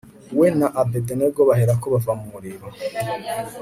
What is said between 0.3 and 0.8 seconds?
we na